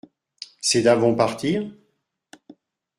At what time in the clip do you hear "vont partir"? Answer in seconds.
1.01-1.71